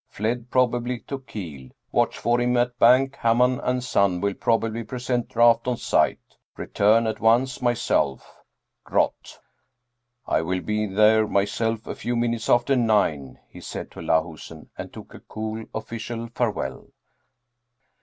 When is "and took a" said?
14.75-15.19